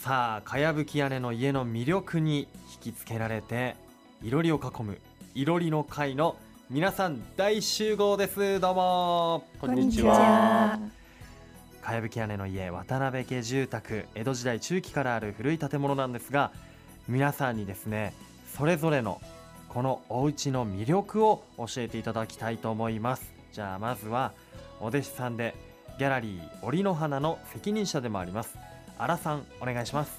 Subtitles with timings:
[0.00, 3.76] さあかやぶき屋根の家の魅力に引きつけられて
[4.22, 4.98] いろりを囲む
[5.34, 6.36] いろりの会の
[6.70, 8.60] 皆さん大集合です。
[8.60, 9.44] どうも。
[9.60, 10.78] こんにちは。
[11.82, 14.06] かやぶき屋根の家渡辺家住宅。
[14.14, 16.50] 江戸時代中期からある古い建物なんですが
[17.06, 18.14] 皆さんにですね
[18.56, 19.20] それぞれの
[19.68, 23.30] このお家の魅力を教えていただきたいと思います。
[23.52, 24.32] じゃあまずは
[24.80, 25.54] お弟子さんで
[25.98, 28.56] ギャラリー折の花の責任者でもあります
[29.02, 30.18] 荒さんお願いします。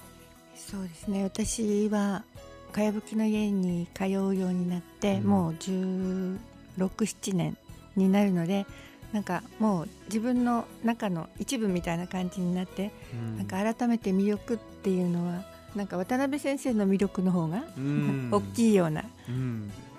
[0.55, 1.23] そうですね。
[1.23, 2.23] 私は
[2.71, 7.57] かやぶきの家に通うようになって、うん、もう1617年
[7.95, 8.65] になるので
[9.11, 15.43] なんかもう自分の中の一部みたいな感じになって、うん、なんか改めて魅力っていうのは
[15.75, 19.03] なんか渡辺先生の魅力の方が、うん、大きいような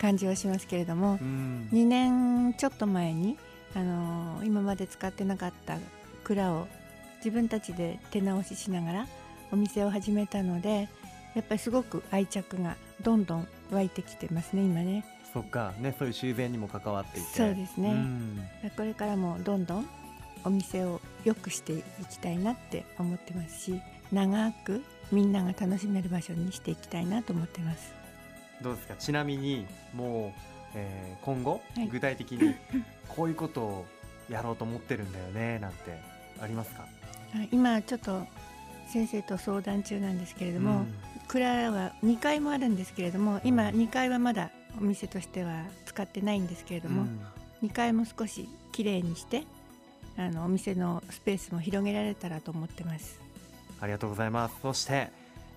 [0.00, 3.38] 感じはしますけれども、うん、2年ちょっと前に、
[3.74, 5.78] あのー、今まで使ってなかった
[6.24, 6.68] 蔵を
[7.24, 9.06] 自分たちで手直ししながら
[9.52, 10.88] お店を始めたので
[11.34, 15.04] やっぱりすごく愛着がどんどん湧いてきてますね今ね。
[15.32, 15.72] そっか。
[15.78, 17.28] ねそういう修繕にも関わっていて。
[17.28, 18.44] そうですね、うん、
[18.76, 19.88] これからもどんどん
[20.44, 23.80] お店を良くしていきたいなって思ってますし
[24.12, 27.92] 長くみんなが楽しめる場所にしていきたいなと思ってます。
[28.60, 28.94] どうですか？
[28.96, 30.40] ちなみにもう、
[30.74, 32.54] えー、今後、はい、具体的に
[33.08, 33.86] こういうことを
[34.28, 35.98] やろうと思ってるんだよねなんて
[36.40, 36.84] ありますか？
[37.50, 38.26] 今ちょっと
[38.88, 40.94] 先生と相談中なんですけれども、うん、
[41.28, 47.02] 蔵は2階もあるんですけれども今2階はまだお店としては使ってないんですけれども、
[47.62, 49.44] うん、2階も少しきれいにして
[50.16, 53.20] あのお店のスペースも広げられたらと思ってます。
[53.80, 54.56] ありがとうございます。
[54.60, 55.10] そして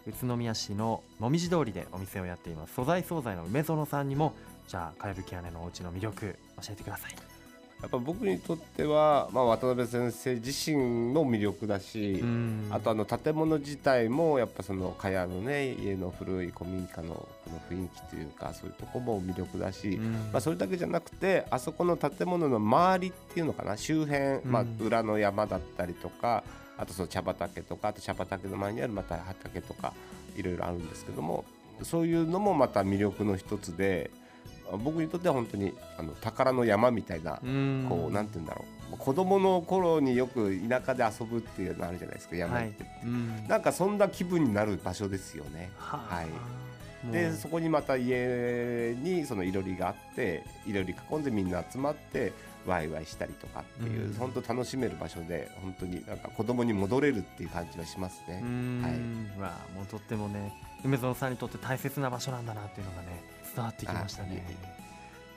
[0.08, 2.74] 宇都宮市のもみじ通りでお店をやっています。
[2.74, 4.34] 素材惣菜の梅園さんにも
[4.68, 7.16] じゃあかやぶき屋根のお家の魅力教えてください
[7.82, 12.24] やっぱ僕にとっては、まあ、渡辺先生自身の魅力だし、
[12.72, 19.98] あとあの建物自体もやっぱその茅のね家の古い古民家のこの雰囲気というかそういうとこも魅力だし、
[20.32, 26.44] まあ、それだけじゃなくてあそこの建物の周りっていうのかな周辺、まあ、裏の山だったりとか
[26.78, 29.94] あとその茶畑とかあと茶畑の前にあるまた畑とか
[30.36, 31.46] いろいろあるんですけども
[31.84, 34.10] そういうのもまた魅力の一つで。
[34.84, 37.34] 僕にとっては本当にあの宝の山みたいな
[37.90, 38.76] こうなんて言うんだろう。
[38.98, 42.90] 子供の頃によく田舎で遊ぶっていうのあるじゃないですか山行って、は
[43.46, 45.72] い、なんかそんな気分になる場所ですよね。
[45.78, 52.32] はい、でそこにまた家にそのいろりがあっていろり囲んでみんな集まって
[52.66, 58.42] ワイワイしたりとかっていう、うん、本当楽しめる場所で本当になんか子供に戻れるっていう感じはしますね。
[58.82, 60.54] はい、わもうとってもね
[60.86, 63.24] 梅園さんにとって大切な場所なんだなっていうのがね
[63.56, 64.46] 伝わってきましたね。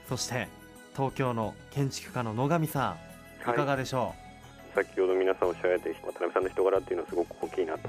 [0.09, 0.49] そして
[0.95, 2.97] 東京の建築家の野上さ
[3.41, 3.55] んい。
[3.55, 4.15] かがでしょ
[4.75, 7.89] う、はい、先ほど皆さんおっしゃられて渡辺さんの人柄っていうのはすごく大きいなと。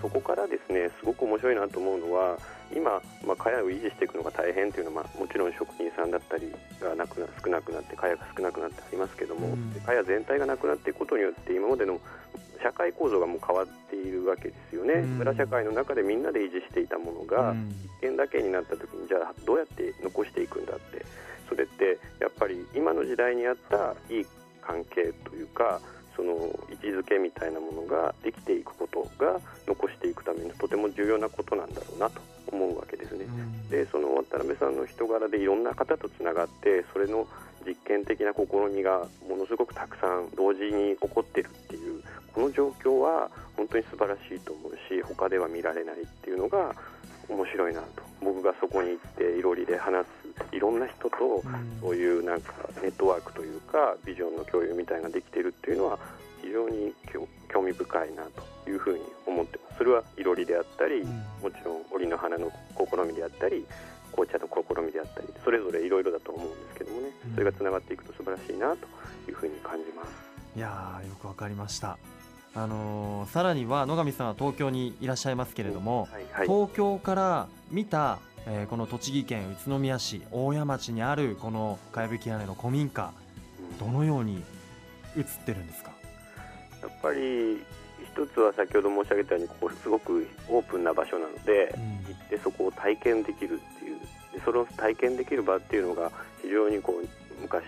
[0.00, 2.38] そこからですねすごく面白いなと思うのは
[2.74, 12.00] 今、まあ、茅を維持していくのが大変というのは、まあ、もちろん職人さんだったりがなくな少なくなって茅が少なくなってありますけども茅全体がなくなっていくことによって今までの
[12.62, 17.54] 社会構造がもう変わっているわけですよね、村社会の中でみんなで維持していたものが
[17.98, 21.04] 一軒だけになった時にじゃあどうやって残していくんだって。
[21.50, 24.26] それってやっぱり今の時代にあったいい
[24.62, 25.80] 関係というか
[26.14, 26.32] その
[26.70, 32.20] 位置づけみたいなものができていくことが残していくためにとても重要なことなんだろうなと
[32.52, 33.26] 思うわけですね。
[33.68, 37.26] でその渡辺さんの人柄でいろんな方とつながってそれの
[37.66, 41.50] 実験的な試みがものすごくたくさん同時に起こってる
[42.40, 46.74] の状況は本当に素晴らしいと思うし他では見られないっていうのが
[47.28, 48.02] 面白いなと。
[48.20, 51.42] 僕がそこに行っていろりで話すいろんな人と
[51.80, 55.98] そういうなんかネットワークというかビジョンの共有みたいなのができているっていうのは
[56.42, 56.94] 非常に
[57.48, 58.24] 興味深いな
[58.64, 59.78] というふうに思ってます。
[59.78, 63.64] それはいろりであったりもちろん折の花の試みであったり
[64.12, 67.08] 紅茶の試みであったりそれぞれいろいろだと思うんですけどもね。
[67.34, 68.86] それがつながっていくと素晴らしいなと
[69.30, 70.30] いうふうに感じます。
[70.56, 71.96] いやよくわかりました
[72.54, 83.12] あのー、さらには野上さんは東京にいらっしゃいますけれども、はいはい、東京から見た、えー、この栃木県宇都宮市大谷町にあるこのかやぶき屋根の古民家、
[83.78, 84.42] どのように
[85.16, 85.92] 映ってるんですか？
[86.82, 87.62] やっぱり
[88.02, 94.00] 一つは先ほど申し上げたようにここすごくオープンな場所なので、うん、行ってそこを体験できるっていう
[94.32, 96.10] でその体験できる場っていうのが
[96.42, 97.64] 非常にこう昔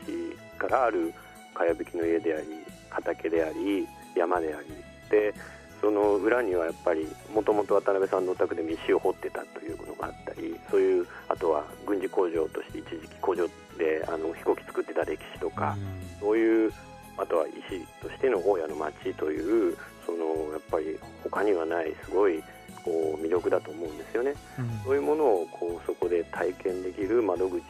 [0.59, 1.15] からある
[1.55, 2.47] かやぶきの家であり
[2.91, 3.87] 畑であり
[4.17, 4.67] 山であり
[5.11, 5.35] で
[5.81, 15.81] その裏にはやっぱりもともと渡辺さんのお宅で石を掘ってたというのがあったりそういうあとは軍事工場として一時期工場であの飛行機作ってた歴史とか、う
[16.17, 16.73] ん、そういう
[17.19, 19.77] あとは石としての大家の町という
[20.07, 22.43] そのやっぱり他にはないすごい
[22.85, 27.61] こう魅力だと思うんですよね、うん、そういうものをこうそこで体験できる窓口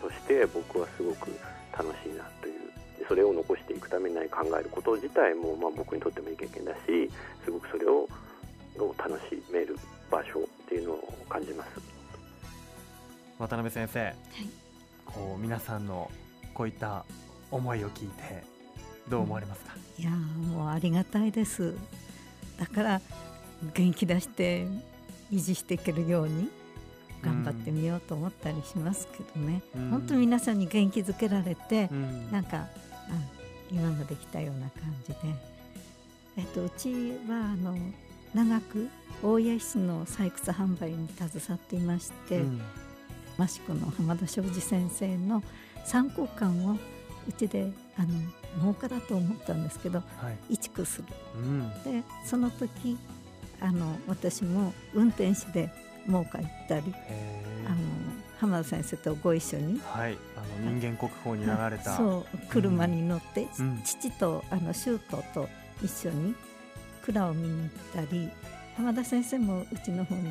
[0.00, 1.30] として僕はすごく
[1.72, 2.24] 楽しいな
[3.08, 7.10] それを残していくために何考えること自体も、まあ、僕にとってもいい経験だし
[7.44, 8.08] すごくそれを
[8.98, 9.76] 楽しめる
[10.10, 11.70] 場所っていうのを感じます。
[13.38, 14.14] 渡辺先生、はい、
[15.04, 16.10] こう皆さんの
[16.54, 17.04] こういった
[17.50, 18.42] 思いを聞いて
[19.08, 21.74] どう思われますか、うん、いやもうありがたいです。
[22.58, 23.00] だから
[23.74, 24.66] 元気出して
[25.30, 26.48] 維持していけるように
[27.22, 32.68] 頑張ってみようと思ったりしますけどね、うん、本当皆さんに元気づけられて、うん、なんかあ
[33.70, 35.18] 今まで来たような感じで、
[36.36, 36.92] えっと、うち
[37.28, 37.76] はあの
[38.34, 38.88] 長く
[39.22, 42.60] 大谷石の採掘販売に携わっていまして、うん、
[43.42, 45.42] 益子の浜田昌司先生の
[45.84, 46.76] 参考館を
[47.28, 48.08] うちであの
[48.66, 50.04] 農家だと思ったんですけど、は
[50.50, 52.98] い、移築する、うん、でその時
[53.60, 55.72] あの私も運転手で
[56.06, 56.94] 農家行ったり
[57.66, 57.76] あの
[58.38, 65.48] 浜田先生とご一緒に、はい、あの人間国宝に流れた、そう車に乗って、うん、父とあの舅と
[65.82, 66.34] 一緒に
[67.04, 68.28] 蔵を見に行ったり
[68.76, 70.28] 浜田先生もうちの方に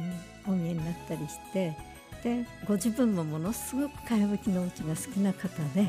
[0.47, 1.75] お見えになったりして
[2.23, 5.87] でご自分もものすごくかやぶきのうちが好きな方で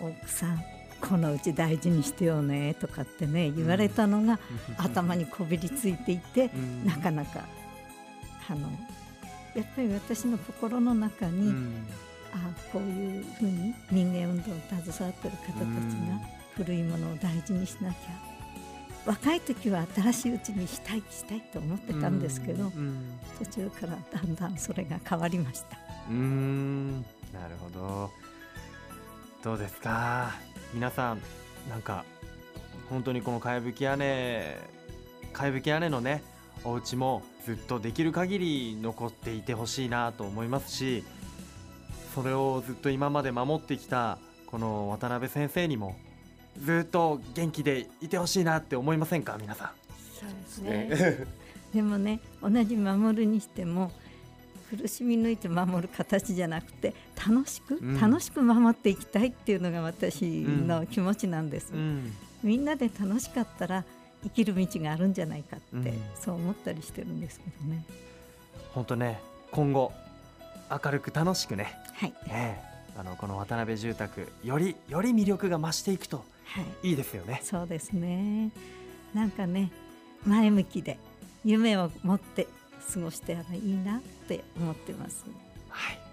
[0.00, 0.62] 奥さん
[1.00, 4.38] このうち大事にしてよねとかってね言われたのが
[4.78, 6.50] 頭にこびりついていて、
[6.84, 7.44] なかなか
[8.48, 8.70] あの
[9.56, 11.52] やっぱり私の心の中に、
[12.32, 16.20] あこういうふうに民芸運動を携わってる方たちが
[16.54, 17.96] 古いものを大事にしなきゃ。
[19.06, 22.70] 若い時は新しいうちにしたいしたいと思ってたんですけど、
[23.38, 25.78] 途中からだんだんそれが変わりました。
[26.10, 27.02] うん。
[27.32, 28.10] なるほど。
[29.44, 30.32] どうですか？
[30.74, 31.22] 皆さん
[31.70, 32.04] なんか
[32.90, 34.58] 本当にこのかやぶき屋根
[35.32, 36.24] かやぶき屋根のね
[36.66, 41.04] お家もずっとできる限り残っていてほしいなと思いますし
[42.12, 45.94] それをずっと今まで守ってきたこの渡辺先生にも
[46.58, 49.70] ずっと元気でいてほしいなって思いませんか皆さん。
[50.18, 51.26] そうですね。
[51.72, 53.92] でもね同じ守るにしても
[54.70, 62.12] 苦しみ抜いて守る形じゃなくて楽しく、うん、楽しく守っていきたいっていうのが私の気持ちなんです、うん、
[62.42, 63.84] みんなで楽しかったら
[64.24, 67.84] 生きる道があるんじゃないかって、うん、そう思ったりしてるんですけどね。
[68.72, 69.20] 本当ね
[69.50, 69.92] 今後
[70.70, 72.14] 明るく楽しくね、はい。
[72.28, 76.24] えー、あのこの渡辺住宅よりより魅力が増していくと
[76.82, 76.92] い。
[76.92, 78.50] いですよね、はい、そうですね。
[79.14, 79.70] なんかね
[80.24, 80.98] 前向きで
[81.44, 82.48] 夢を持って
[82.92, 85.24] 過ごしていいなって思ってます。
[85.68, 86.05] はい